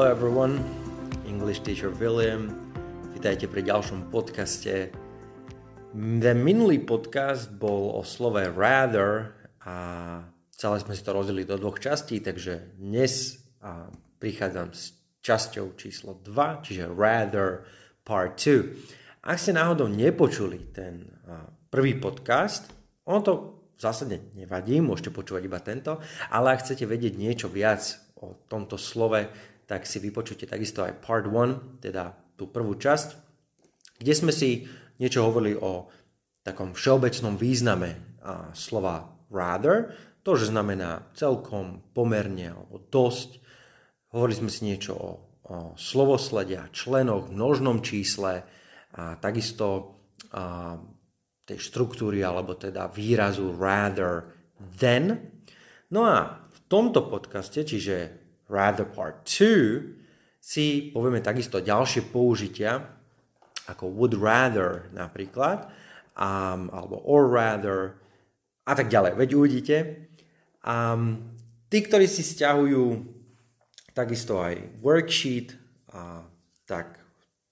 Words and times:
Hello 0.00 0.16
everyone, 0.16 0.64
English 1.28 1.60
teacher 1.60 1.92
William. 1.92 2.48
Vítajte 3.12 3.44
pri 3.44 3.68
ďalšom 3.68 4.08
podcaste. 4.08 4.88
Ten 5.92 6.38
minulý 6.40 6.80
podcast 6.80 7.52
bol 7.52 7.92
o 7.92 8.00
slove 8.00 8.40
rather 8.56 9.36
a 9.60 9.76
celé 10.56 10.80
sme 10.80 10.96
si 10.96 11.04
to 11.04 11.12
rozdelili 11.12 11.44
do 11.44 11.60
dvoch 11.60 11.76
častí, 11.76 12.16
takže 12.24 12.80
dnes 12.80 13.44
prichádzam 14.16 14.72
s 14.72 14.96
časťou 15.20 15.76
číslo 15.76 16.16
2, 16.24 16.64
čiže 16.64 16.88
rather 16.96 17.68
part 18.00 18.40
2. 18.40 19.20
Ak 19.28 19.36
ste 19.36 19.52
náhodou 19.52 19.84
nepočuli 19.84 20.72
ten 20.72 21.12
prvý 21.68 22.00
podcast, 22.00 22.72
ono 23.04 23.20
to 23.20 23.32
zásadne 23.76 24.32
nevadí, 24.32 24.80
môžete 24.80 25.12
počúvať 25.12 25.44
iba 25.44 25.60
tento, 25.60 26.00
ale 26.32 26.56
ak 26.56 26.64
chcete 26.64 26.88
vedieť 26.88 27.20
niečo 27.20 27.52
viac 27.52 28.00
o 28.16 28.36
tomto 28.48 28.80
slove, 28.80 29.28
tak 29.70 29.86
si 29.86 30.02
vypočujte 30.02 30.50
takisto 30.50 30.82
aj 30.82 30.98
part 30.98 31.30
1, 31.30 31.78
teda 31.78 32.10
tú 32.34 32.50
prvú 32.50 32.74
časť, 32.74 33.08
kde 34.02 34.12
sme 34.18 34.34
si 34.34 34.66
niečo 34.98 35.22
hovorili 35.22 35.54
o 35.54 35.86
takom 36.42 36.74
všeobecnom 36.74 37.38
význame 37.38 38.18
slova 38.50 39.14
rather, 39.30 39.94
to, 40.26 40.34
že 40.34 40.50
znamená 40.50 41.06
celkom, 41.14 41.86
pomerne 41.94 42.52
alebo 42.52 42.82
dosť. 42.82 43.40
Hovorili 44.12 44.36
sme 44.44 44.50
si 44.50 44.60
niečo 44.68 44.92
o, 44.98 45.10
o 45.46 45.56
slovoslede 45.78 46.58
a 46.58 46.68
členoch, 46.68 47.30
množnom 47.30 47.80
čísle 47.80 48.44
a 48.90 49.16
takisto 49.16 49.96
a, 50.34 50.76
tej 51.46 51.58
štruktúry 51.62 52.20
alebo 52.20 52.58
teda 52.58 52.90
výrazu 52.92 53.54
rather 53.56 54.34
than. 54.76 55.30
No 55.94 56.04
a 56.04 56.44
v 56.52 56.58
tomto 56.68 57.08
podcaste, 57.08 57.64
čiže 57.64 58.19
rather 58.50 58.82
part 58.82 59.22
2, 59.22 60.42
si 60.42 60.90
povieme 60.90 61.22
takisto 61.22 61.62
ďalšie 61.62 62.10
použitia 62.10 62.98
ako 63.70 63.86
would 63.86 64.18
rather 64.18 64.90
napríklad 64.90 65.70
um, 66.18 66.66
alebo 66.74 66.98
or 67.06 67.30
rather 67.30 68.02
a 68.66 68.74
tak 68.74 68.90
ďalej. 68.90 69.14
Veď 69.14 69.28
uvidíte. 69.38 69.76
Um, 70.66 71.38
tí, 71.70 71.86
ktorí 71.86 72.10
si 72.10 72.26
stiahujú 72.26 73.06
takisto 73.94 74.42
aj 74.42 74.58
worksheet, 74.82 75.54
uh, 75.94 76.26
tak 76.66 77.00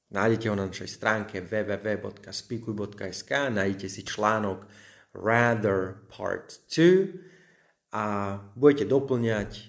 Nájdete 0.09 0.49
ho 0.49 0.57
na 0.57 0.73
našej 0.73 0.89
stránke 0.89 1.45
www.speakuj.sk, 1.45 3.31
nájdete 3.53 3.93
si 3.93 4.09
článok 4.09 4.65
Rather 5.13 6.09
Part 6.09 6.65
2 6.73 7.93
a 7.93 8.37
budete 8.57 8.89
doplňať 8.89 9.69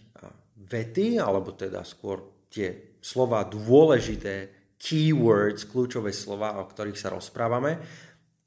vety, 0.59 1.21
alebo 1.21 1.55
teda 1.55 1.87
skôr 1.87 2.47
tie 2.51 2.97
slova 2.99 3.47
dôležité, 3.47 4.59
keywords, 4.79 5.67
kľúčové 5.67 6.11
slova, 6.11 6.59
o 6.59 6.67
ktorých 6.67 6.99
sa 6.99 7.11
rozprávame. 7.11 7.79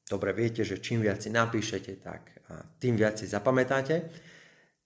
Dobre 0.04 0.32
viete, 0.36 0.64
že 0.64 0.80
čím 0.80 1.04
viac 1.04 1.24
si 1.24 1.32
napíšete, 1.32 1.92
tak 2.00 2.44
tým 2.80 3.00
viac 3.00 3.16
si 3.16 3.24
zapamätáte. 3.24 4.12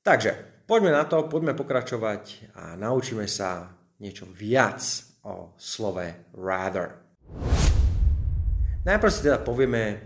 Takže 0.03 0.63
poďme 0.71 0.95
na 0.95 1.03
to, 1.07 1.27
poďme 1.27 1.59
pokračovať 1.59 2.55
a 2.55 2.79
naučíme 2.79 3.27
sa 3.27 3.75
niečo 3.99 4.27
viac 4.31 4.83
o 5.27 5.55
slove 5.59 6.31
rather. 6.39 7.03
Najprv 8.87 9.11
si 9.11 9.27
teda 9.27 9.43
povieme 9.43 9.99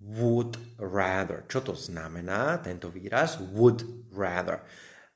would 0.00 0.56
rather. 0.80 1.44
Čo 1.44 1.72
to 1.72 1.74
znamená 1.76 2.64
tento 2.64 2.88
výraz 2.88 3.36
would 3.52 3.84
rather? 4.16 4.64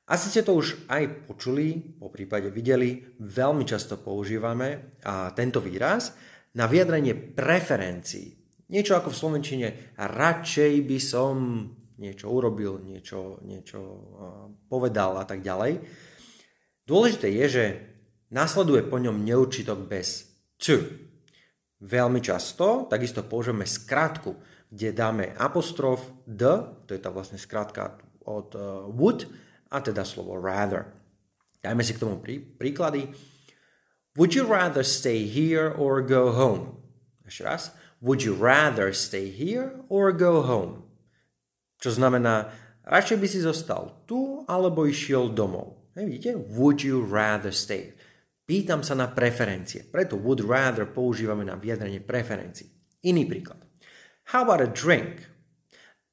Asi 0.07 0.31
ste 0.31 0.47
to 0.47 0.55
už 0.55 0.87
aj 0.87 1.27
počuli, 1.27 1.99
po 1.99 2.07
prípade 2.07 2.47
videli, 2.47 3.03
veľmi 3.19 3.67
často 3.67 3.99
používame 3.99 4.99
a 5.03 5.35
tento 5.35 5.59
výraz 5.59 6.15
na 6.55 6.63
vyjadrenie 6.63 7.11
preferencií. 7.35 8.31
Niečo 8.71 8.95
ako 8.95 9.11
v 9.11 9.19
Slovenčine 9.19 9.67
radšej 9.99 10.73
by 10.87 10.99
som 11.03 11.35
niečo 11.99 12.31
urobil, 12.31 12.79
niečo, 12.79 13.43
niečo 13.43 13.79
povedal 14.71 15.19
a 15.19 15.25
tak 15.27 15.43
ďalej. 15.43 15.83
Dôležité 16.87 17.27
je, 17.27 17.45
že 17.51 17.65
Nasleduje 18.27 18.83
po 18.83 18.99
ňom 18.99 19.23
neurčitok 19.23 19.87
bez 19.87 20.27
to. 20.59 20.83
Veľmi 21.77 22.19
často 22.19 22.89
takisto 22.89 23.23
použijeme 23.23 23.63
skratku, 23.63 24.35
kde 24.67 24.91
dáme 24.91 25.31
apostrof 25.37 26.03
d, 26.27 26.43
to 26.83 26.91
je 26.91 26.99
tá 26.99 27.07
vlastne 27.13 27.39
skratka 27.39 27.95
od 28.27 28.51
uh, 28.57 28.89
would, 28.91 29.29
a 29.71 29.77
teda 29.83 30.03
slovo 30.07 30.35
rather. 30.39 30.91
Dajme 31.61 31.83
si 31.83 31.93
k 31.95 32.01
tomu 32.01 32.21
prí, 32.21 32.39
príklady. 32.39 33.11
Would 34.17 34.33
you 34.33 34.47
rather 34.49 34.81
stay 34.81 35.27
here 35.29 35.69
or 35.69 36.01
go 36.01 36.33
home? 36.33 36.81
Ešte 37.27 37.41
raz. 37.43 37.63
Would 38.01 38.23
you 38.23 38.33
rather 38.33 38.93
stay 38.93 39.29
here 39.29 39.83
or 39.89 40.13
go 40.13 40.45
home? 40.45 40.85
Čo 41.77 41.93
znamená, 41.97 42.49
radšej 42.85 43.17
by 43.17 43.27
si 43.29 43.39
zostal 43.41 44.05
tu 44.09 44.45
alebo 44.49 44.85
išiel 44.85 45.33
domov. 45.33 45.93
Hej, 45.97 46.05
vidíte? 46.05 46.31
Would 46.57 46.85
you 46.85 47.05
rather 47.05 47.53
stay? 47.53 47.93
Pýtam 48.47 48.79
sa 48.79 48.95
na 48.95 49.11
preferencie, 49.11 49.83
preto 49.83 50.15
would 50.15 50.39
rather 50.39 50.87
používame 50.87 51.43
na 51.43 51.59
vyjadrenie 51.59 51.99
preferencií. 51.99 52.71
Iný 53.03 53.27
príklad. 53.27 53.59
How 54.31 54.47
about 54.47 54.63
a 54.63 54.71
drink? 54.71 55.27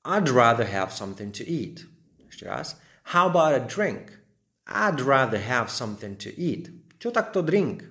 I'd 0.03 0.29
rather 0.29 0.67
have 0.67 0.91
something 0.91 1.31
to 1.31 1.47
eat. 1.47 1.87
Ešte 2.27 2.45
raz. 2.45 2.75
How 3.13 3.29
about 3.29 3.53
a 3.57 3.61
drink? 3.61 4.17
I'd 4.65 5.01
rather 5.01 5.37
have 5.37 5.69
something 5.69 6.17
to 6.25 6.33
eat. 6.33 6.73
Čo 6.97 7.13
takto 7.13 7.45
drink? 7.45 7.85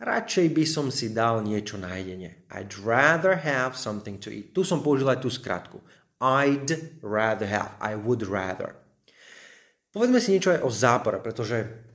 Radšej 0.00 0.46
by 0.52 0.64
som 0.64 0.88
si 0.92 1.12
dal 1.12 1.44
niečo 1.44 1.76
na 1.76 1.96
jedenie. 1.96 2.44
I'd 2.52 2.76
rather 2.80 3.40
have 3.44 3.76
something 3.76 4.16
to 4.20 4.32
eat. 4.32 4.56
Tu 4.56 4.64
som 4.64 4.80
použil 4.80 5.08
aj 5.08 5.24
tú 5.24 5.28
skratku. 5.32 5.80
I'd 6.20 7.00
rather 7.04 7.48
have. 7.48 7.76
I 7.80 7.96
would 7.96 8.24
rather. 8.24 8.76
Povedzme 9.92 10.20
si 10.20 10.36
niečo 10.36 10.52
aj 10.52 10.60
o 10.64 10.70
zápore, 10.72 11.20
pretože 11.20 11.86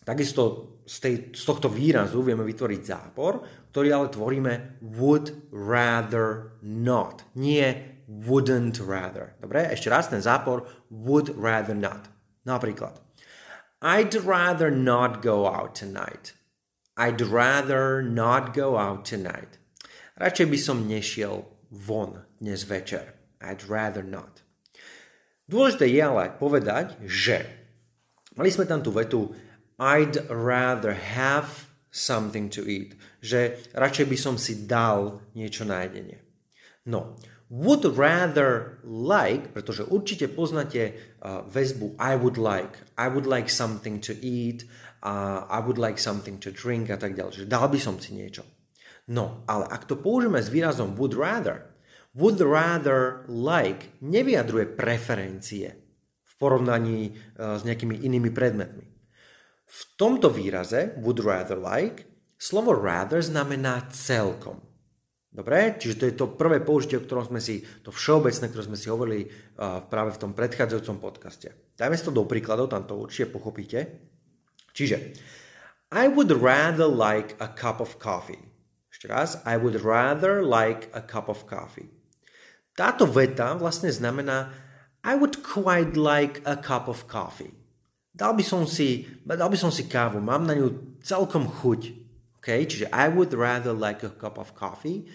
Takisto 0.00 0.42
z, 0.88 0.96
tej, 1.00 1.14
z 1.36 1.42
tohto 1.44 1.68
výrazu 1.68 2.24
vieme 2.24 2.40
vytvoriť 2.42 2.80
zápor, 2.82 3.44
ktorý 3.70 3.88
ale 3.92 4.08
tvoríme 4.08 4.52
would 4.96 5.52
rather 5.52 6.56
not, 6.64 7.22
nie 7.36 7.89
wouldn't 8.10 8.82
rather. 8.82 9.38
Dobre, 9.38 9.70
ešte 9.70 9.86
raz 9.86 10.10
ten 10.10 10.18
zápor 10.18 10.66
would 10.90 11.30
rather 11.38 11.78
not. 11.78 12.10
Napríklad, 12.42 12.98
I'd 13.78 14.18
rather 14.26 14.66
not 14.74 15.22
go 15.22 15.46
out 15.46 15.78
tonight. 15.78 16.34
I'd 16.98 17.22
rather 17.22 18.02
not 18.02 18.50
go 18.50 18.74
out 18.76 19.06
tonight. 19.06 19.62
Radšej 20.18 20.46
by 20.50 20.58
som 20.58 20.90
nešiel 20.90 21.46
von 21.70 22.26
dnes 22.42 22.66
večer. 22.66 23.14
I'd 23.38 23.70
rather 23.70 24.02
not. 24.02 24.42
Dôležité 25.46 25.86
je 25.86 26.02
ale 26.02 26.34
povedať, 26.34 26.98
že 27.06 27.46
mali 28.34 28.50
sme 28.50 28.66
tam 28.66 28.82
tú 28.82 28.90
vetu 28.90 29.30
I'd 29.80 30.28
rather 30.28 30.92
have 30.92 31.70
something 31.88 32.52
to 32.52 32.66
eat. 32.66 32.98
Že 33.22 33.70
radšej 33.72 34.06
by 34.10 34.16
som 34.18 34.34
si 34.36 34.68
dal 34.68 35.24
niečo 35.32 35.64
na 35.64 35.88
jedenie. 35.88 36.20
No, 36.84 37.16
would 37.50 37.82
rather 37.98 38.78
like, 38.86 39.50
pretože 39.50 39.82
určite 39.82 40.30
poznáte 40.30 40.94
uh, 41.18 41.42
väzbu 41.50 41.98
I 41.98 42.14
would 42.14 42.38
like. 42.38 42.78
I 42.94 43.10
would 43.10 43.26
like 43.26 43.50
something 43.50 43.98
to 44.06 44.14
eat, 44.22 44.70
uh, 45.02 45.50
I 45.50 45.58
would 45.58 45.74
like 45.74 45.98
something 45.98 46.38
to 46.46 46.54
drink 46.54 46.94
a 46.94 46.96
tak 46.96 47.18
ďalej. 47.18 47.42
Že 47.42 47.50
dal 47.50 47.66
by 47.66 47.78
som 47.82 47.98
si 47.98 48.14
niečo. 48.14 48.46
No, 49.10 49.42
ale 49.50 49.66
ak 49.66 49.90
to 49.90 49.98
použijeme 49.98 50.38
s 50.38 50.54
výrazom 50.54 50.94
would 50.94 51.18
rather, 51.18 51.74
would 52.14 52.38
rather 52.38 53.26
like 53.26 53.98
nevyjadruje 53.98 54.78
preferencie 54.78 55.74
v 56.22 56.32
porovnaní 56.38 57.18
uh, 57.34 57.58
s 57.58 57.66
nejakými 57.66 58.06
inými 58.06 58.30
predmetmi. 58.30 58.86
V 59.66 59.80
tomto 59.98 60.30
výraze 60.30 60.94
would 61.02 61.18
rather 61.18 61.58
like 61.58 62.06
slovo 62.38 62.70
rather 62.78 63.18
znamená 63.18 63.90
celkom. 63.90 64.69
Dobre? 65.30 65.78
Čiže 65.78 65.94
to 65.94 66.04
je 66.10 66.14
to 66.18 66.34
prvé 66.34 66.58
použitie, 66.58 66.98
o 66.98 67.06
ktorom 67.06 67.30
sme 67.30 67.38
si, 67.38 67.62
to 67.86 67.94
všeobecné, 67.94 68.50
ktoré 68.50 68.66
sme 68.66 68.74
si 68.74 68.90
hovorili 68.90 69.30
práve 69.86 70.10
v 70.10 70.20
tom 70.26 70.34
predchádzajúcom 70.34 70.98
podcaste. 70.98 71.54
Dajme 71.78 71.94
si 71.94 72.02
to 72.02 72.10
do 72.10 72.26
príkladov, 72.26 72.66
tam 72.74 72.82
to 72.82 72.98
určite 72.98 73.30
pochopíte. 73.30 74.10
Čiže 74.74 75.14
I 75.94 76.10
would 76.10 76.34
rather 76.34 76.90
like 76.90 77.38
a 77.38 77.46
cup 77.46 77.78
of 77.78 78.02
coffee. 78.02 78.42
Ešte 78.90 79.06
raz, 79.06 79.38
I 79.46 79.54
would 79.54 79.86
rather 79.86 80.42
like 80.42 80.90
a 80.90 81.02
cup 81.02 81.30
of 81.30 81.46
coffee. 81.46 81.86
Táto 82.74 83.06
veta 83.06 83.54
vlastne 83.54 83.90
znamená 83.94 84.50
I 85.06 85.14
would 85.14 85.46
quite 85.46 85.94
like 85.94 86.42
a 86.42 86.58
cup 86.58 86.90
of 86.90 87.06
coffee. 87.06 87.54
Dal 88.10 88.34
by 88.34 88.42
som 88.42 88.66
si, 88.66 89.06
dal 89.22 89.46
by 89.46 89.58
som 89.58 89.70
si 89.70 89.86
kávu, 89.86 90.18
mám 90.18 90.42
na 90.42 90.58
ňu 90.58 90.98
celkom 91.06 91.46
chuť. 91.46 91.99
Okay? 92.40 92.64
Čiže 92.64 92.88
I 92.90 93.12
would 93.12 93.36
rather 93.36 93.76
like 93.76 94.00
a 94.02 94.10
cup 94.10 94.40
of 94.40 94.56
coffee. 94.56 95.06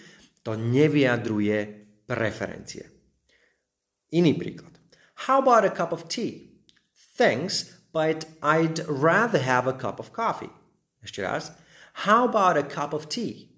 To 0.46 0.54
nevyjadruje 0.54 1.58
preferencie. 2.06 2.86
Iný 4.14 4.38
príklad. 4.38 4.78
How 5.26 5.42
about 5.42 5.66
a 5.66 5.74
cup 5.74 5.90
of 5.90 6.06
tea? 6.06 6.62
Thanks, 6.94 7.82
but 7.90 8.30
I'd 8.38 8.86
rather 8.86 9.42
have 9.42 9.66
a 9.66 9.74
cup 9.74 9.98
of 9.98 10.14
coffee. 10.14 10.54
Ešte 11.02 11.26
raz. 11.26 11.50
How 12.06 12.30
about 12.30 12.54
a 12.54 12.62
cup 12.62 12.94
of 12.94 13.10
tea? 13.10 13.50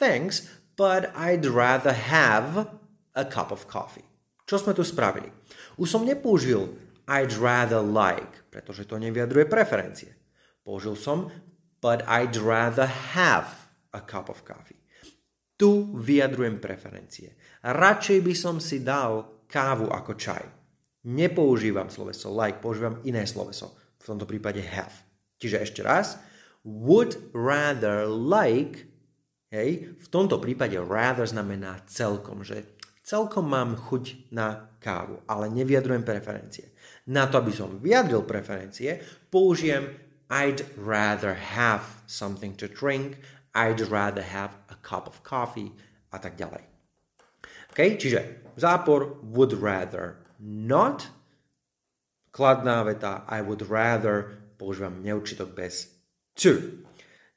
Thanks, 0.00 0.48
but 0.80 1.12
I'd 1.12 1.44
rather 1.44 1.92
have 1.92 2.72
a 3.12 3.28
cup 3.28 3.52
of 3.52 3.68
coffee. 3.68 4.06
Čo 4.48 4.64
sme 4.64 4.72
tu 4.72 4.80
spravili? 4.80 5.28
Už 5.76 5.92
som 5.92 6.08
nepoužil 6.08 6.72
I'd 7.10 7.34
rather 7.36 7.82
like, 7.82 8.46
pretože 8.48 8.86
to 8.86 8.96
nevyjadruje 8.96 9.50
preferencie. 9.50 10.14
Použil 10.62 10.94
som 10.94 11.26
but 11.80 12.04
I'd 12.06 12.36
rather 12.36 12.86
have 12.86 13.68
a 13.92 14.00
cup 14.00 14.28
of 14.28 14.44
coffee. 14.44 14.78
Tu 15.60 15.92
vyjadrujem 15.92 16.56
preferencie. 16.56 17.36
Radšej 17.60 18.18
by 18.24 18.34
som 18.36 18.56
si 18.56 18.80
dal 18.80 19.44
kávu 19.44 19.92
ako 19.92 20.16
čaj. 20.16 20.44
Nepoužívam 21.04 21.92
sloveso 21.92 22.32
like, 22.32 22.60
používam 22.60 23.00
iné 23.04 23.28
sloveso. 23.28 23.76
V 24.00 24.04
tomto 24.08 24.24
prípade 24.24 24.64
have. 24.64 24.92
Čiže 25.40 25.56
ešte 25.60 25.80
raz 25.84 26.16
would 26.64 27.16
rather 27.32 28.04
like, 28.08 28.88
hej, 29.52 29.96
v 29.96 30.06
tomto 30.12 30.40
prípade 30.40 30.76
rather 30.76 31.24
znamená 31.24 31.84
celkom, 31.88 32.44
že 32.44 32.76
celkom 33.00 33.48
mám 33.48 33.76
chuť 33.76 34.32
na 34.32 34.76
kávu, 34.80 35.24
ale 35.28 35.48
nevyjadrujem 35.52 36.04
preferencie. 36.04 36.72
Na 37.08 37.28
to, 37.28 37.40
aby 37.40 37.52
som 37.52 37.80
vyjadril 37.80 38.24
preferencie, 38.28 39.00
použijem 39.32 40.09
I'd 40.30 40.62
rather 40.78 41.34
have 41.34 42.00
something 42.06 42.54
to 42.62 42.70
drink, 42.70 43.18
I'd 43.50 43.82
rather 43.90 44.22
have 44.22 44.54
a 44.70 44.78
cup 44.78 45.10
of 45.10 45.26
coffee 45.26 45.74
a 46.14 46.22
tak 46.22 46.38
ďalej. 46.38 46.62
Okay? 47.74 47.98
Čiže 47.98 48.54
zápor 48.54 49.18
would 49.26 49.58
rather 49.58 50.22
not, 50.38 51.10
kladná 52.30 52.86
veta 52.86 53.26
I 53.26 53.42
would 53.42 53.66
rather, 53.66 54.38
používam 54.54 55.02
neurčitok 55.02 55.50
bez 55.50 55.90
to. 56.38 56.78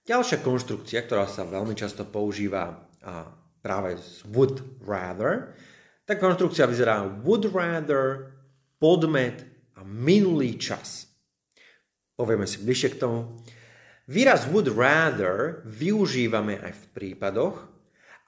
Ďalšia 0.04 0.44
konštrukcia, 0.44 1.00
ktorá 1.08 1.26
sa 1.26 1.48
veľmi 1.48 1.74
často 1.74 2.04
používa 2.06 2.92
a 3.02 3.26
práve 3.64 3.96
z 3.98 4.28
would 4.30 4.60
rather, 4.84 5.56
tá 6.04 6.20
konštrukcia 6.20 6.68
vyzerá 6.68 7.02
would 7.24 7.48
rather, 7.56 8.36
podmet 8.78 9.48
a 9.80 9.82
minulý 9.88 10.60
čas. 10.60 11.13
Povieme 12.14 12.46
si 12.46 12.62
bližšie 12.62 12.94
k 12.94 13.00
tomu. 13.02 13.42
Výraz 14.06 14.46
would 14.46 14.70
rather 14.70 15.66
využívame 15.66 16.62
aj 16.62 16.74
v 16.78 16.86
prípadoch, 16.94 17.58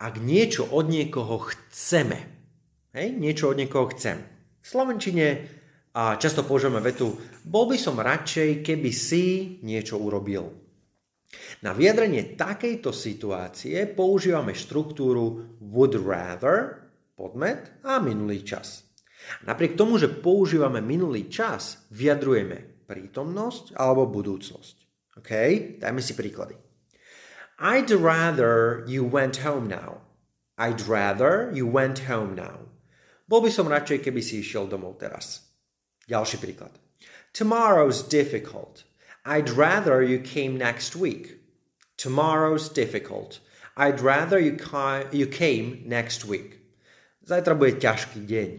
ak 0.02 0.18
niečo 0.18 0.66
od 0.74 0.90
niekoho 0.90 1.38
chceme. 1.54 2.18
Hej? 2.98 3.14
Niečo 3.14 3.54
od 3.54 3.62
niekoho 3.62 3.94
chcem. 3.94 4.18
V 4.58 4.66
Slovenčine 4.66 5.28
a 5.94 6.18
často 6.18 6.42
používame 6.42 6.82
vetu 6.82 7.14
bol 7.46 7.70
by 7.70 7.78
som 7.78 8.02
radšej, 8.02 8.66
keby 8.66 8.90
si 8.90 9.24
niečo 9.62 10.02
urobil. 10.02 10.50
Na 11.62 11.76
vyjadrenie 11.76 12.34
takejto 12.34 12.90
situácie 12.90 13.86
používame 13.86 14.58
štruktúru 14.58 15.60
would 15.62 15.94
rather, 15.94 16.90
podmet 17.14 17.84
a 17.86 18.02
minulý 18.02 18.42
čas. 18.42 18.90
Napriek 19.46 19.78
tomu, 19.78 20.02
že 20.02 20.10
používame 20.10 20.82
minulý 20.82 21.30
čas, 21.30 21.86
vyjadrujeme 21.94 22.75
prítomnosť 22.86 23.74
alebo 23.76 24.08
budúcnosť. 24.08 24.76
OK? 25.20 25.32
Dajme 25.82 26.02
si 26.02 26.14
príklady. 26.14 26.56
I'd 27.58 27.90
rather 27.92 28.84
you 28.88 29.04
went 29.04 29.42
home 29.42 29.68
now. 29.68 30.06
I'd 30.58 30.84
rather 30.88 31.52
you 31.52 31.68
went 31.68 32.08
home 32.08 32.36
now. 32.36 32.72
Bol 33.28 33.42
by 33.42 33.50
som 33.50 33.68
radšej, 33.68 34.06
keby 34.06 34.22
si 34.22 34.46
išiel 34.46 34.70
domov 34.70 35.02
teraz. 35.02 35.50
Ďalší 36.06 36.38
príklad. 36.38 36.78
Tomorrow's 37.34 38.06
difficult. 38.06 38.86
I'd 39.26 39.50
rather 39.50 40.06
you 40.06 40.22
came 40.22 40.56
next 40.56 40.94
week. 40.94 41.42
Tomorrow's 41.98 42.70
difficult. 42.70 43.42
I'd 43.76 44.00
rather 44.00 44.40
you, 44.40 44.56
ca- 44.56 45.10
you 45.12 45.26
came 45.26 45.84
next 45.90 46.24
week. 46.24 46.62
Zajtra 47.26 47.58
bude 47.58 47.82
ťažký 47.82 48.22
deň. 48.22 48.50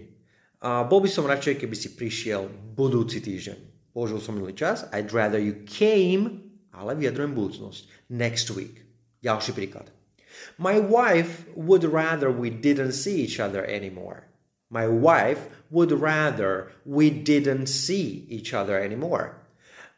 A 0.67 0.82
bol 0.88 0.99
by 0.99 1.08
som 1.08 1.28
radšej, 1.28 1.62
keby 1.62 1.76
si 1.78 1.94
prišiel 1.94 2.50
budúci 2.50 3.23
týždeň. 3.23 3.75
Použil 3.97 4.21
som 4.21 4.37
minulý 4.37 4.53
čas. 4.53 4.85
I'd 4.93 5.09
rather 5.17 5.41
you 5.41 5.65
came, 5.65 6.53
ale 6.69 6.93
vyjadrujem 6.93 7.33
budúcnosť. 7.33 8.13
Next 8.13 8.53
week. 8.53 8.85
Ďalší 9.25 9.57
príklad. 9.57 9.89
My 10.61 10.77
wife 10.77 11.49
would 11.57 11.81
rather 11.81 12.29
we 12.29 12.53
didn't 12.53 12.93
see 12.93 13.25
each 13.25 13.41
other 13.41 13.65
anymore. 13.65 14.29
My 14.69 14.85
wife 14.85 15.49
would 15.73 15.97
rather 15.97 16.77
we 16.85 17.09
didn't 17.09 17.73
see 17.73 18.29
each 18.29 18.53
other 18.53 18.77
anymore. 18.77 19.41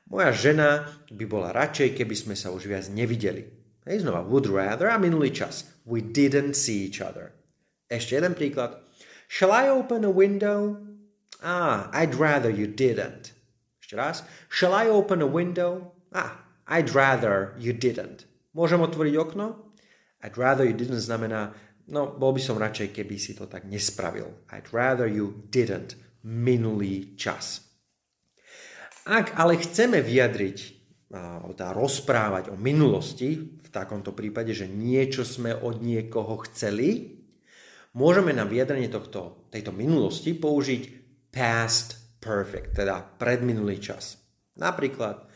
Moja 0.06 0.30
žena 0.30 0.86
by 1.10 1.26
bola 1.26 1.50
radšej, 1.50 1.98
keby 1.98 2.14
sme 2.14 2.38
sa 2.38 2.54
už 2.54 2.70
viac 2.70 2.86
nevideli. 2.94 3.50
Hej, 3.82 4.06
znova, 4.06 4.22
would 4.22 4.46
rather 4.46 4.86
a 4.86 4.94
minulý 4.94 5.34
čas. 5.34 5.74
We 5.82 6.06
didn't 6.06 6.54
see 6.54 6.86
each 6.86 7.02
other. 7.02 7.34
Ešte 7.90 8.14
jeden 8.14 8.38
príklad. 8.38 8.78
Shall 9.26 9.50
I 9.50 9.66
open 9.66 10.06
a 10.06 10.12
window? 10.12 10.78
Ah, 11.42 11.90
I'd 11.90 12.14
rather 12.14 12.48
you 12.48 12.70
didn't. 12.70 13.34
Ešte 13.88 13.96
raz. 13.96 14.20
Shall 14.52 14.76
I 14.76 14.84
open 14.92 15.24
a 15.24 15.30
window? 15.32 15.96
Ah, 16.12 16.44
I'd 16.68 16.92
rather 16.92 17.56
you 17.56 17.72
didn't. 17.72 18.28
Môžem 18.52 18.84
otvoriť 18.84 19.16
okno? 19.16 19.72
I'd 20.20 20.36
rather 20.36 20.68
you 20.68 20.76
didn't 20.76 21.00
znamená, 21.00 21.56
no, 21.88 22.12
bol 22.12 22.36
by 22.36 22.40
som 22.44 22.60
radšej, 22.60 22.92
keby 22.92 23.16
si 23.16 23.32
to 23.32 23.48
tak 23.48 23.64
nespravil. 23.64 24.44
I'd 24.52 24.68
rather 24.76 25.08
you 25.08 25.40
didn't. 25.48 25.96
Minulý 26.20 27.16
čas. 27.16 27.64
Ak 29.08 29.32
ale 29.40 29.56
chceme 29.56 30.04
vyjadriť 30.04 30.58
alebo 31.08 31.56
teda 31.56 31.72
rozprávať 31.72 32.52
o 32.52 32.60
minulosti, 32.60 33.40
v 33.40 33.68
takomto 33.72 34.12
prípade, 34.12 34.52
že 34.52 34.68
niečo 34.68 35.24
sme 35.24 35.56
od 35.56 35.80
niekoho 35.80 36.36
chceli, 36.44 37.24
môžeme 37.96 38.36
na 38.36 38.44
vyjadrenie 38.44 38.92
tohto, 38.92 39.48
tejto 39.48 39.72
minulosti 39.72 40.36
použiť 40.36 40.82
past 41.32 42.07
perfect, 42.18 42.78
teda 42.78 43.02
predminulý 43.18 43.78
čas. 43.78 44.18
Napríklad, 44.58 45.26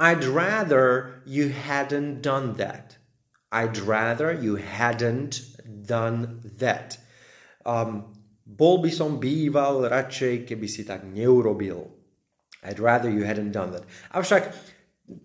I'd 0.00 0.24
rather 0.24 1.20
you 1.28 1.52
hadn't 1.52 2.24
done 2.24 2.56
that. 2.56 2.96
I'd 3.52 3.76
rather 3.76 4.32
you 4.32 4.56
hadn't 4.56 5.44
done 5.64 6.40
that. 6.56 6.96
Um, 7.66 8.16
bol 8.48 8.80
by 8.80 8.88
som 8.88 9.20
býval 9.20 9.86
radšej, 9.86 10.48
keby 10.48 10.66
si 10.66 10.88
tak 10.88 11.04
neurobil. 11.04 11.92
I'd 12.64 12.80
rather 12.80 13.12
you 13.12 13.28
hadn't 13.28 13.52
done 13.52 13.76
that. 13.76 13.84
Avšak 14.12 14.52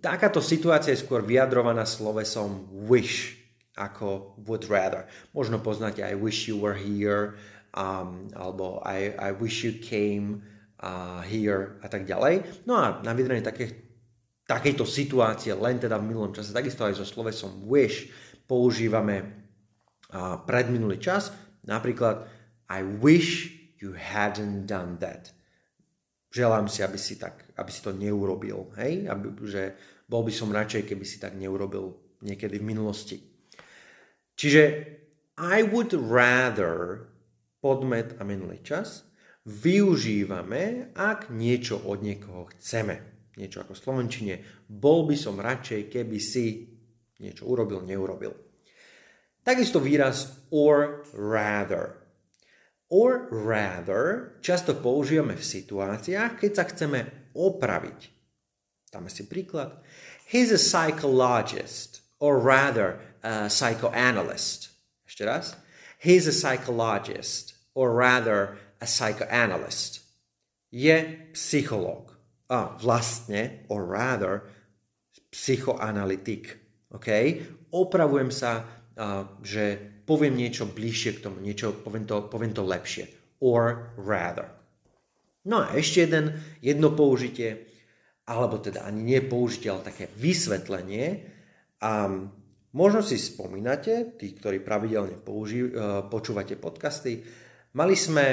takáto 0.04 0.44
situácia 0.44 0.96
je 0.96 1.04
skôr 1.04 1.24
vyjadrovaná 1.24 1.88
slovesom 1.88 2.68
wish 2.88 3.39
ako 3.75 4.39
would 4.48 4.68
rather. 4.72 5.08
Možno 5.36 5.60
poznáte 5.60 6.00
I 6.00 6.16
wish 6.16 6.48
you 6.48 6.56
were 6.60 6.75
here 6.75 7.36
um, 7.75 8.32
alebo 8.32 8.80
I, 8.84 9.16
I 9.20 9.36
wish 9.36 9.68
you 9.68 9.75
came 9.75 10.44
uh, 10.86 11.25
here 11.25 11.82
a 11.82 11.89
tak 11.89 12.06
ďalej. 12.06 12.63
No 12.70 12.77
a 12.77 13.01
na 13.01 13.18
vyjadrenie 13.18 13.42
také, 13.42 13.74
takejto 14.46 14.86
situácie 14.86 15.58
len 15.58 15.82
teda 15.82 15.98
v 15.98 16.13
minulom 16.13 16.30
čase, 16.30 16.54
takisto 16.54 16.86
aj 16.86 17.01
so 17.01 17.06
slovesom 17.10 17.65
wish 17.65 18.13
používame 18.46 19.25
uh, 20.13 20.38
predminulý 20.46 21.01
čas. 21.01 21.34
Napríklad 21.65 22.30
I 22.70 22.86
wish 22.86 23.50
you 23.82 23.98
hadn't 23.98 24.70
done 24.70 25.01
that 25.01 25.36
želám 26.36 26.68
si, 26.68 26.84
aby 26.84 27.00
si, 27.00 27.15
tak, 27.15 27.48
aby 27.56 27.72
si 27.72 27.80
to 27.80 27.96
neurobil. 27.96 28.68
Hej? 28.75 29.08
Aby, 29.08 29.32
že 29.48 29.63
bol 30.12 30.27
by 30.27 30.34
som 30.36 30.51
radšej, 30.51 30.84
keby 30.84 31.06
si 31.08 31.18
tak 31.24 31.39
neurobil 31.39 31.96
niekedy 32.20 32.60
v 32.60 32.68
minulosti. 32.75 33.18
Čiže 34.36 34.63
I 35.39 35.63
would 35.63 35.96
rather 35.96 37.08
podmet 37.63 38.20
a 38.20 38.27
minulý 38.27 38.60
čas 38.68 39.08
využívame, 39.46 40.92
ak 40.98 41.30
niečo 41.30 41.78
od 41.86 42.02
niekoho 42.02 42.50
chceme. 42.58 43.30
Niečo 43.38 43.62
ako 43.62 43.78
v 43.78 43.84
Slovenčine. 43.84 44.36
Bol 44.66 45.06
by 45.06 45.16
som 45.16 45.38
radšej, 45.38 45.92
keby 45.92 46.18
si 46.18 46.66
niečo 47.22 47.46
urobil, 47.46 47.86
neurobil. 47.86 48.34
Takisto 49.46 49.78
výraz 49.78 50.50
or 50.50 51.06
rather. 51.14 52.02
Or 52.90 53.30
rather 53.30 54.38
často 54.42 54.78
používame 54.78 55.38
v 55.38 55.46
situáciách, 55.46 56.42
keď 56.42 56.52
sa 56.54 56.66
chceme 56.66 57.00
opraviť. 57.38 58.00
Dáme 58.90 59.12
si 59.12 59.28
príklad. 59.28 59.84
He's 60.25 60.50
a 60.50 60.58
psychologist, 60.58 62.02
or 62.18 62.42
rather 62.42 62.98
a 63.22 63.52
psychoanalyst. 63.52 64.74
Ešte 65.06 65.24
raz. 65.28 65.46
He's 66.02 66.25
a 66.25 66.34
psychologist, 66.34 67.54
or 67.78 67.94
rather 67.94 68.58
a 68.79 68.86
psychoanalyst. 68.86 70.03
Je 70.72 71.29
psychológ. 71.32 72.12
A 72.50 72.77
vlastne, 72.77 73.65
or 73.74 73.89
rather, 73.89 74.46
psychoanalytik. 75.34 76.55
OK? 76.94 77.10
Opravujem 77.74 78.29
sa, 78.29 78.62
uh, 78.62 79.41
že 79.41 79.79
poviem 80.05 80.38
niečo 80.38 80.70
bližšie 80.70 81.20
k 81.20 81.24
tomu, 81.25 81.41
niečo, 81.41 81.74
poviem 81.82 82.05
to, 82.05 82.29
poviem 82.29 82.53
to 82.53 82.62
lepšie. 82.62 83.10
Or 83.41 83.98
rather. 83.98 84.53
No 85.46 85.65
a 85.65 85.74
ešte 85.77 86.05
jeden, 86.05 86.38
jedno 86.62 86.94
použitie, 86.94 87.70
alebo 88.25 88.58
teda 88.58 88.86
ani 88.86 89.01
nie 89.05 89.22
použitie, 89.22 89.70
ale 89.70 89.86
také 89.86 90.10
vysvetlenie. 90.17 91.22
A 91.86 92.10
možno 92.74 93.05
si 93.05 93.22
spomínate, 93.22 94.17
tí, 94.17 94.34
ktorí 94.34 94.65
pravidelne 94.65 95.22
použi- 95.22 95.70
počúvate 96.10 96.58
podcasty, 96.58 97.22
mali 97.77 97.94
sme 97.94 98.25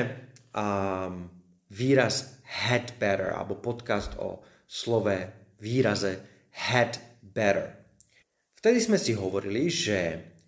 um, 0.57 1.29
výraz 1.73 2.43
had 2.45 2.97
better, 3.01 3.33
alebo 3.33 3.61
podcast 3.61 4.17
o 4.21 4.45
slove, 4.69 5.17
výraze 5.61 6.21
had 6.53 7.01
better. 7.21 7.73
Vtedy 8.57 8.79
sme 8.79 8.99
si 9.01 9.17
hovorili, 9.17 9.73
že 9.73 9.99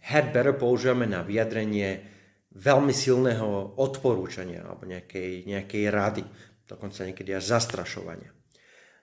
had 0.05 0.31
better 0.31 0.55
používame 0.55 1.09
na 1.09 1.25
vyjadrenie 1.25 2.15
veľmi 2.55 2.95
silného 2.95 3.81
odporúčania 3.83 4.63
alebo 4.63 4.87
nejakej, 4.87 5.49
nejakej 5.49 5.85
rady, 5.91 6.23
dokonca 6.69 7.03
niekedy 7.03 7.35
až 7.35 7.59
zastrašovania. 7.59 8.31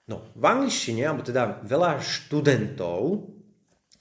No, 0.07 0.31
v 0.33 0.43
angličtine, 0.43 1.07
alebo 1.07 1.21
teda 1.21 1.61
veľa 1.63 1.99
študentov, 1.99 3.27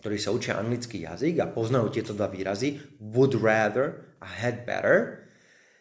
ktorí 0.01 0.17
sa 0.17 0.33
učia 0.33 0.57
anglický 0.57 1.05
jazyk 1.05 1.45
a 1.45 1.51
poznajú 1.53 1.93
tieto 1.93 2.17
dva 2.17 2.31
výrazy, 2.31 2.81
would 2.99 3.37
rather 3.37 4.17
a 4.23 4.27
had 4.27 4.65
better, 4.65 5.29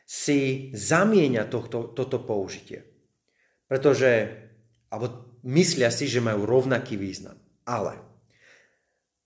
si 0.10 0.74
zamieňa 0.74 1.46
tohto, 1.46 1.94
toto 1.94 2.18
použitie. 2.26 2.82
Pretože, 3.70 4.26
alebo 4.90 5.38
myslia 5.46 5.94
si, 5.94 6.10
že 6.10 6.18
majú 6.18 6.50
rovnaký 6.50 6.98
význam. 6.98 7.38
Ale 7.70 8.02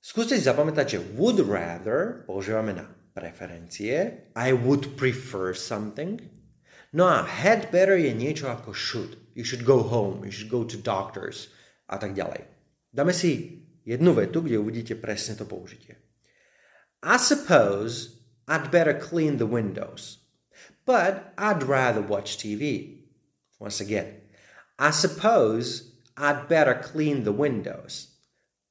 skúste 0.04 0.36
si 0.36 0.44
zapamätať, 0.44 1.00
že 1.00 1.04
would 1.16 1.40
rather 1.40 2.28
používame 2.28 2.76
na 2.76 2.92
preferencie. 3.16 4.28
I 4.36 4.52
would 4.52 5.00
prefer 5.00 5.56
something. 5.56 6.20
No 6.92 7.08
a 7.08 7.24
had 7.24 7.72
better 7.72 7.96
je 7.96 8.12
niečo 8.12 8.52
ako 8.52 8.76
should. 8.76 9.16
You 9.40 9.48
should 9.48 9.64
go 9.64 9.88
home, 9.88 10.28
you 10.28 10.36
should 10.36 10.52
go 10.52 10.68
to 10.68 10.76
doctors 10.76 11.48
a 11.88 11.96
tak 11.96 12.12
ďalej. 12.12 12.44
Dáme 12.92 13.16
si 13.16 13.64
jednu 13.88 14.12
vetu, 14.14 14.44
kde 14.44 14.60
uvidíte 14.60 15.00
presne 15.00 15.40
to 15.40 15.48
použitie. 15.48 15.96
I 17.00 17.16
suppose 17.16 18.20
I'd 18.52 18.68
better 18.68 18.92
clean 18.92 19.40
the 19.40 19.48
windows. 19.48 20.23
But 20.86 21.34
I'd 21.38 21.64
rather 21.64 22.02
watch 22.02 22.38
TV. 22.38 22.98
Once 23.60 23.80
again, 23.80 24.22
I 24.78 24.92
suppose 24.92 25.96
I'd 26.18 26.48
better 26.48 26.76
clean 26.76 27.24
the 27.24 27.32
windows, 27.32 28.14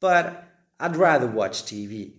but 0.00 0.44
I'd 0.78 0.96
rather 0.96 1.26
watch 1.26 1.64
TV. 1.64 2.12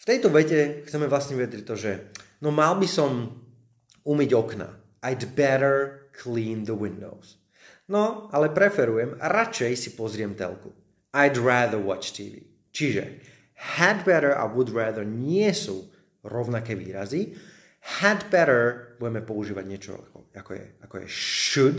V 0.00 0.04
tejto 0.08 0.32
vete 0.32 0.84
chceme 0.88 1.08
vlastne 1.12 1.36
vedieť 1.36 1.62
to, 1.68 1.76
že 1.76 1.92
no 2.40 2.48
mal 2.48 2.76
by 2.80 2.88
som 2.88 3.36
umyť 4.04 4.30
okna. 4.32 4.68
I'd 5.04 5.36
better 5.36 6.08
clean 6.16 6.64
the 6.64 6.76
windows. 6.76 7.40
No, 7.90 8.30
ale 8.30 8.52
preferujem, 8.54 9.18
radšej 9.18 9.72
si 9.76 9.90
pozriem 9.98 10.36
telku. 10.38 10.72
I'd 11.10 11.36
rather 11.36 11.80
watch 11.80 12.14
TV. 12.14 12.46
Čiže 12.70 13.18
had 13.60 14.06
better 14.06 14.32
a 14.32 14.46
would 14.46 14.72
rather 14.72 15.04
nie 15.04 15.50
sú 15.52 15.90
rovnaké 16.24 16.78
výrazy, 16.78 17.34
Had 17.80 18.28
better 18.28 18.94
budeme 19.00 19.24
používať 19.24 19.64
niečo 19.64 19.92
ako, 19.96 20.18
ako, 20.36 20.50
je, 20.52 20.64
ako 20.84 20.94
je 21.00 21.08
should, 21.08 21.78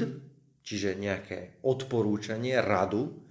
čiže 0.65 0.97
nejaké 0.97 1.61
odporúčanie, 1.61 2.57
radu. 2.57 3.21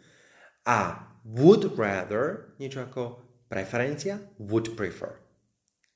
A 0.67 1.11
would 1.27 1.75
rather, 1.75 2.55
niečo 2.63 2.87
ako 2.87 3.03
preferencia, 3.51 4.23
would 4.39 4.79
prefer. 4.79 5.19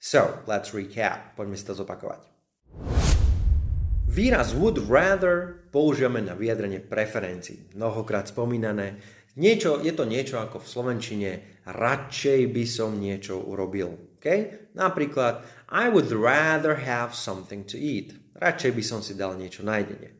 So, 0.02 0.42
let's 0.50 0.74
recap. 0.74 1.38
Poďme 1.38 1.56
si 1.56 1.64
to 1.64 1.78
zopakovať. 1.78 2.26
Výraz 4.10 4.54
would 4.54 4.78
rather 4.90 5.66
používame 5.74 6.22
na 6.22 6.38
vyjadrenie 6.38 6.82
preferencií. 6.82 7.72
Mnohokrát 7.74 8.28
spomínané. 8.30 9.00
Niečo, 9.34 9.82
je 9.82 9.90
to 9.90 10.06
niečo 10.06 10.38
ako 10.38 10.62
v 10.62 10.70
slovenčine 10.70 11.30
radšej 11.66 12.40
by 12.52 12.64
som 12.68 13.00
niečo 13.00 13.40
urobil. 13.40 14.13
Okay? 14.24 14.72
Napríklad 14.72 15.44
I 15.68 15.92
would 15.92 16.08
rather 16.08 16.80
have 16.80 17.12
something 17.12 17.68
to 17.68 17.76
eat. 17.76 18.16
Radšej 18.40 18.72
by 18.72 18.82
som 18.82 19.04
si 19.04 19.12
dal 19.12 19.36
niečo 19.36 19.60
na 19.60 19.84
jedenie. 19.84 20.16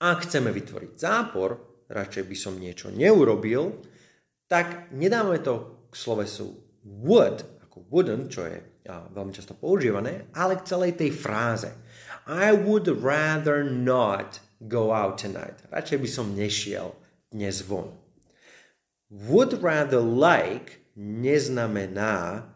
Ak 0.00 0.24
chceme 0.24 0.48
vytvoriť 0.48 0.96
zápor, 0.96 1.84
radšej 1.92 2.24
by 2.24 2.36
som 2.36 2.56
niečo 2.56 2.88
neurobil, 2.88 3.84
tak 4.48 4.88
nedáme 4.96 5.44
to 5.44 5.86
k 5.92 5.94
slovesu 5.94 6.56
would, 7.04 7.44
ako 7.68 7.84
wouldn't, 7.92 8.32
čo 8.32 8.48
je 8.48 8.58
veľmi 8.88 9.32
často 9.32 9.52
používané, 9.56 10.28
ale 10.32 10.60
k 10.60 10.66
celej 10.68 10.96
tej 10.96 11.12
fráze. 11.12 11.68
I 12.24 12.56
would 12.56 12.88
rather 12.88 13.60
not 13.64 14.40
go 14.64 14.96
out 14.96 15.20
tonight. 15.20 15.60
Radšej 15.68 15.98
by 16.00 16.08
som 16.08 16.32
nešiel 16.32 16.96
dnes 17.28 17.60
von. 17.60 17.92
Would 19.12 19.60
rather 19.60 20.00
like 20.00 20.80
neznamená 20.96 22.48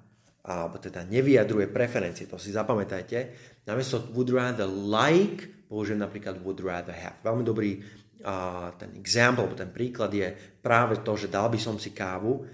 alebo 0.49 0.81
teda 0.81 1.05
nevyjadruje 1.05 1.69
preferencie. 1.69 2.25
To 2.25 2.41
si 2.41 2.49
zapamätajte. 2.57 3.37
Namiesto 3.69 4.01
would 4.17 4.33
rather 4.33 4.65
like 4.65 5.59
použijem 5.69 6.01
napríklad 6.01 6.41
would 6.41 6.65
rather 6.65 6.97
have. 6.97 7.21
Veľmi 7.21 7.45
dobrý 7.45 7.77
uh, 8.25 8.73
ten 8.81 8.97
example, 8.97 9.53
ten 9.53 9.69
príklad 9.69 10.11
je 10.11 10.33
práve 10.65 11.05
to, 11.05 11.13
že 11.15 11.29
dal 11.29 11.53
by 11.53 11.61
som 11.61 11.77
si 11.77 11.93
kávu. 11.93 12.49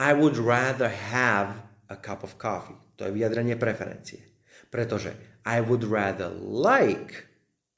I 0.00 0.16
would 0.16 0.40
rather 0.40 0.88
have 0.88 1.54
a 1.92 1.96
cup 2.00 2.24
of 2.24 2.40
coffee. 2.40 2.74
To 2.98 3.06
je 3.06 3.14
vyjadrenie 3.14 3.60
preferencie. 3.60 4.24
Pretože 4.72 5.14
I 5.44 5.60
would 5.60 5.84
rather 5.86 6.32
like 6.40 7.28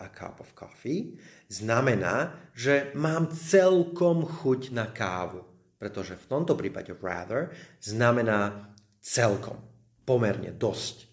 a 0.00 0.08
cup 0.08 0.40
of 0.40 0.54
coffee 0.54 1.18
znamená, 1.50 2.32
že 2.56 2.94
mám 2.96 3.28
celkom 3.34 4.24
chuť 4.24 4.72
na 4.72 4.88
kávu. 4.88 5.44
Pretože 5.76 6.16
v 6.16 6.28
tomto 6.30 6.56
prípade 6.56 6.94
rather 7.04 7.52
znamená 7.84 8.72
celkom. 9.06 9.62
Pomerne 10.02 10.50
dosť. 10.50 11.06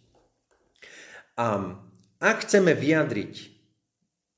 A 1.38 1.78
ak 2.22 2.38
chceme 2.46 2.74
vyjadriť 2.74 3.36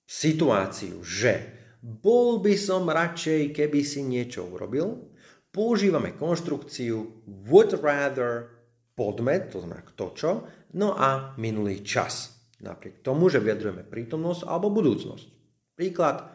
situáciu, 0.04 1.00
že 1.04 1.34
bol 1.80 2.40
by 2.40 2.56
som 2.56 2.88
radšej, 2.88 3.56
keby 3.56 3.80
si 3.84 4.04
niečo 4.04 4.48
urobil, 4.48 5.12
používame 5.52 6.16
konštrukciu 6.16 7.24
would 7.48 7.76
rather 7.80 8.52
podmet, 8.96 9.52
to 9.52 9.64
znamená 9.64 9.84
kto 9.92 10.06
čo, 10.16 10.32
no 10.80 10.96
a 10.96 11.36
minulý 11.36 11.84
čas. 11.84 12.32
Napriek 12.64 13.04
tomu, 13.04 13.28
že 13.28 13.44
vyjadrujeme 13.44 13.84
prítomnosť 13.84 14.48
alebo 14.48 14.72
budúcnosť. 14.72 15.28
Príklad. 15.76 16.32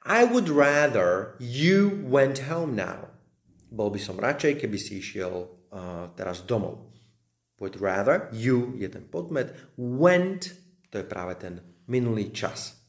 I 0.00 0.24
would 0.24 0.48
rather 0.48 1.36
you 1.36 2.00
went 2.08 2.48
home 2.48 2.72
now. 2.72 3.12
Bol 3.68 3.92
by 3.92 4.00
som 4.00 4.16
radšej, 4.16 4.64
keby 4.64 4.78
si 4.80 5.04
išiel 5.04 5.59
uh, 5.72 6.10
teraz 6.14 6.44
domov. 6.46 6.90
Would 7.60 7.76
rather, 7.76 8.32
you 8.32 8.72
je 8.80 8.88
ten 8.88 9.04
podmet, 9.04 9.52
went, 9.76 10.56
to 10.88 11.00
je 11.00 11.06
práve 11.06 11.36
ten 11.36 11.60
minulý 11.92 12.32
čas. 12.32 12.80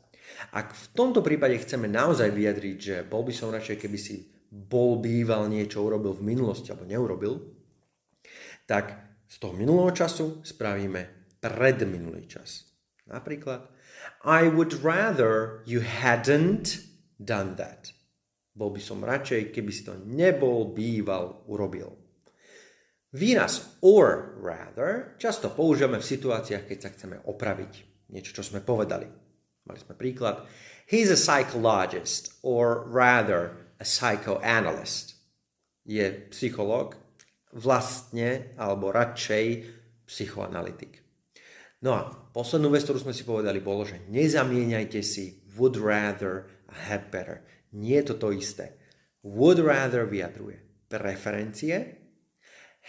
Ak 0.56 0.74
v 0.74 0.86
tomto 0.96 1.20
prípade 1.20 1.60
chceme 1.60 1.92
naozaj 1.92 2.32
vyjadriť, 2.32 2.78
že 2.80 2.96
bol 3.04 3.28
by 3.28 3.34
som 3.36 3.52
radšej, 3.52 3.78
keby 3.78 4.00
si 4.00 4.32
bol 4.48 5.00
býval 5.00 5.52
niečo 5.52 5.84
urobil 5.84 6.16
v 6.16 6.28
minulosti 6.34 6.72
alebo 6.72 6.88
neurobil, 6.88 7.34
tak 8.64 8.96
z 9.28 9.36
toho 9.40 9.54
minulého 9.56 9.92
času 9.92 10.44
spravíme 10.44 11.36
predminulý 11.44 12.28
čas. 12.28 12.68
Napríklad, 13.12 13.68
I 14.24 14.48
would 14.48 14.82
rather 14.84 15.64
you 15.68 15.84
hadn't 15.84 16.84
done 17.20 17.60
that. 17.60 17.92
Bol 18.52 18.72
by 18.76 18.82
som 18.84 19.04
radšej, 19.04 19.56
keby 19.56 19.72
si 19.72 19.84
to 19.88 19.96
nebol 20.04 20.72
býval 20.72 21.44
urobil. 21.48 22.01
Výraz 23.12 23.76
or 23.84 24.40
rather 24.40 25.20
často 25.20 25.52
používame 25.52 26.00
v 26.00 26.10
situáciách, 26.16 26.64
keď 26.64 26.78
sa 26.80 26.90
chceme 26.96 27.20
opraviť. 27.28 27.74
Niečo, 28.16 28.32
čo 28.32 28.44
sme 28.44 28.64
povedali. 28.64 29.08
Mali 29.68 29.80
sme 29.84 30.00
príklad. 30.00 30.48
He's 30.88 31.12
a 31.12 31.20
psychologist 31.20 32.40
or 32.40 32.88
rather 32.88 33.76
a 33.80 33.84
psychoanalyst. 33.84 35.20
Je 35.84 36.32
psychológ, 36.32 36.96
vlastne 37.52 38.56
alebo 38.56 38.96
radšej 38.96 39.46
psychoanalytik. 40.08 41.04
No 41.84 41.92
a 41.98 42.02
poslednú 42.32 42.72
vec, 42.72 42.88
ktorú 42.88 43.00
sme 43.02 43.16
si 43.16 43.28
povedali, 43.28 43.60
bolo, 43.60 43.84
že 43.84 44.08
nezamieňajte 44.08 45.02
si 45.04 45.44
would 45.60 45.76
rather 45.76 46.48
a 46.72 46.76
had 46.88 47.12
better. 47.12 47.44
Nie 47.76 48.04
je 48.04 48.16
to 48.16 48.28
to 48.28 48.30
isté. 48.32 48.80
Would 49.26 49.60
rather 49.60 50.08
vyjadruje 50.08 50.88
preferencie, 50.88 52.01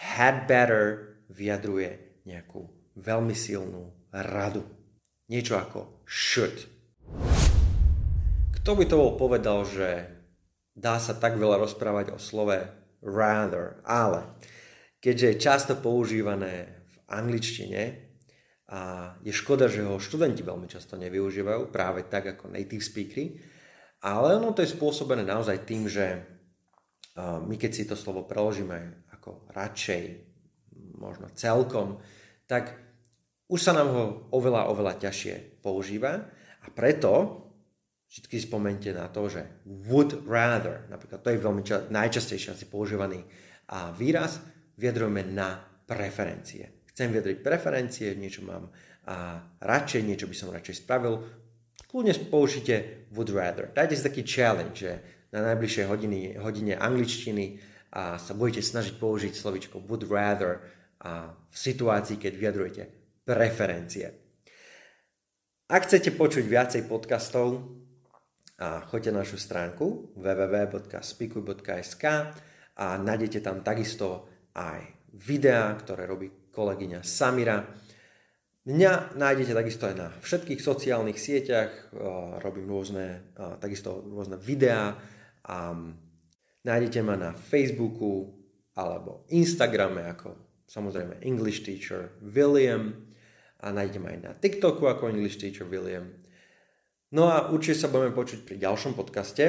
had 0.03 0.43
better 0.43 1.15
vyjadruje 1.31 2.19
nejakú 2.27 2.67
veľmi 2.99 3.31
silnú 3.31 3.95
radu. 4.11 4.67
Niečo 5.31 5.55
ako 5.55 6.03
should. 6.03 6.67
Kto 8.59 8.75
by 8.75 8.83
to 8.83 8.95
bol 8.99 9.15
povedal, 9.15 9.63
že 9.63 10.11
dá 10.75 10.99
sa 10.99 11.15
tak 11.15 11.39
veľa 11.39 11.63
rozprávať 11.63 12.15
o 12.15 12.19
slove 12.19 12.59
rather, 12.99 13.79
ale 13.87 14.39
keďže 14.99 15.27
je 15.27 15.41
často 15.41 15.73
používané 15.79 16.83
v 16.87 16.95
angličtine 17.11 17.81
a 18.71 19.13
je 19.19 19.31
škoda, 19.35 19.67
že 19.67 19.83
ho 19.83 19.99
študenti 19.99 20.43
veľmi 20.43 20.67
často 20.71 20.95
nevyužívajú, 20.95 21.67
práve 21.71 22.07
tak 22.07 22.39
ako 22.39 22.51
native 22.51 22.83
speakery, 22.83 23.39
ale 24.03 24.39
ono 24.39 24.55
to 24.55 24.63
je 24.63 24.71
spôsobené 24.71 25.27
naozaj 25.27 25.67
tým, 25.67 25.87
že 25.91 26.23
my 27.19 27.55
keď 27.59 27.71
si 27.71 27.83
to 27.83 27.99
slovo 27.99 28.23
preložíme 28.23 29.02
ako 29.23 29.47
radšej, 29.55 30.03
možno 30.99 31.31
celkom, 31.31 32.03
tak 32.43 32.75
už 33.47 33.59
sa 33.63 33.71
nám 33.71 33.87
ho 33.95 34.03
oveľa, 34.35 34.67
oveľa 34.67 34.99
ťažšie 34.99 35.63
používa 35.63 36.27
a 36.59 36.67
preto 36.75 37.39
vždy 38.11 38.37
spomente 38.43 38.91
na 38.91 39.07
to, 39.07 39.31
že 39.31 39.63
would 39.87 40.27
rather, 40.27 40.83
napríklad 40.91 41.23
to 41.23 41.31
je 41.31 41.39
veľmi 41.39 41.63
ča- 41.63 41.87
najčastejšie 41.87 42.51
asi 42.51 42.67
používaný 42.67 43.23
a 43.71 43.95
výraz, 43.95 44.43
vyjadrujeme 44.75 45.23
na 45.31 45.55
preferencie. 45.87 46.83
Chcem 46.91 47.07
vyjadriť 47.07 47.39
preferencie, 47.39 48.19
niečo 48.19 48.43
mám 48.43 48.75
a 49.07 49.39
radšej, 49.63 50.03
niečo 50.03 50.27
by 50.27 50.35
som 50.35 50.51
radšej 50.51 50.83
spravil, 50.83 51.23
kľudne 51.87 52.11
použite 52.27 53.07
would 53.15 53.31
rather. 53.31 53.71
Dajte 53.71 53.95
si 53.95 54.03
taký 54.03 54.27
challenge, 54.27 54.83
že 54.83 54.91
na 55.31 55.55
najbližšej 55.55 55.85
hodiny, 55.87 56.19
hodine 56.43 56.75
angličtiny 56.75 57.72
a 57.93 58.17
sa 58.17 58.33
budete 58.33 58.65
snažiť 58.65 58.97
použiť 58.97 59.37
slovičko 59.37 59.85
would 59.85 60.09
rather 60.09 60.65
a 61.05 61.29
v 61.29 61.57
situácii, 61.57 62.17
keď 62.17 62.33
vyjadrujete 62.33 62.83
preferencie. 63.21 64.09
Ak 65.69 65.85
chcete 65.85 66.11
počuť 66.17 66.43
viacej 66.49 66.89
podcastov, 66.89 67.69
a 68.61 68.85
choďte 68.85 69.11
na 69.11 69.25
našu 69.25 69.41
stránku 69.41 70.13
www.spikuj.sk 70.15 72.05
a 72.77 72.85
nájdete 73.01 73.41
tam 73.41 73.65
takisto 73.65 74.29
aj 74.53 74.85
videá, 75.13 75.73
ktoré 75.73 76.05
robí 76.05 76.29
kolegyňa 76.53 77.01
Samira. 77.01 77.65
Mňa 78.63 79.17
nájdete 79.17 79.51
takisto 79.57 79.89
aj 79.89 79.95
na 79.97 80.07
všetkých 80.21 80.61
sociálnych 80.61 81.19
sieťach, 81.19 81.91
robím 82.39 82.69
rôzne, 82.69 83.35
takisto 83.59 84.05
rôzne 84.05 84.37
videá 84.39 84.95
a 85.43 85.75
nájdete 86.63 86.99
ma 87.03 87.15
na 87.19 87.31
Facebooku 87.35 88.31
alebo 88.73 89.27
Instagrame 89.29 90.07
ako 90.09 90.33
samozrejme 90.65 91.21
English 91.21 91.61
Teacher 91.61 92.17
William 92.23 92.95
a 93.63 93.69
nájdeme 93.69 94.17
aj 94.17 94.19
na 94.19 94.31
TikToku 94.33 94.89
ako 94.89 95.13
English 95.13 95.37
Teacher 95.39 95.69
William. 95.69 96.09
No 97.13 97.29
a 97.29 97.53
určite 97.53 97.85
sa 97.85 97.93
budeme 97.93 98.15
počuť 98.15 98.41
pri 98.41 98.57
ďalšom 98.57 98.97
podcaste 98.97 99.45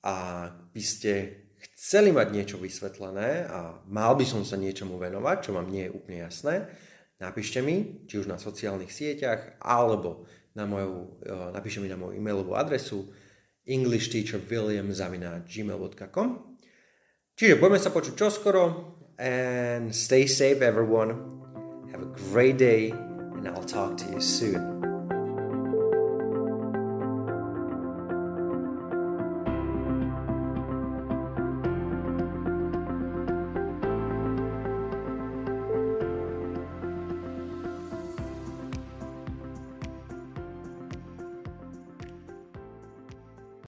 a 0.00 0.48
by 0.72 0.82
ste 0.82 1.44
chceli 1.76 2.08
mať 2.08 2.32
niečo 2.32 2.56
vysvetlené 2.56 3.44
a 3.44 3.76
mal 3.84 4.16
by 4.16 4.24
som 4.24 4.42
sa 4.48 4.56
niečomu 4.56 4.96
venovať, 4.96 5.36
čo 5.44 5.52
vám 5.52 5.68
nie 5.68 5.86
je 5.86 5.94
úplne 5.94 6.24
jasné, 6.24 6.72
napíšte 7.20 7.60
mi, 7.60 8.06
či 8.08 8.16
už 8.16 8.32
na 8.32 8.40
sociálnych 8.40 8.88
sieťach, 8.88 9.60
alebo 9.60 10.24
na 10.56 10.64
moju, 10.64 11.20
e, 11.20 11.32
napíšte 11.52 11.84
mi 11.84 11.92
na 11.92 12.00
moju 12.00 12.16
e-mailovú 12.16 12.56
adresu 12.56 13.12
englishteacherwilliam.gmail.com 13.66 16.28
Čiže 17.36 17.60
budeme 17.60 17.76
sa 17.76 17.92
počuť 17.92 18.16
čoskoro 18.16 18.96
and 19.20 19.92
stay 19.92 20.24
safe 20.24 20.64
everyone. 20.64 21.12
Have 21.92 22.00
a 22.00 22.08
great 22.32 22.56
day 22.56 22.96
and 23.36 23.44
I'll 23.44 23.68
talk 23.68 24.00
to 24.00 24.08
you 24.08 24.24
soon. 24.24 24.75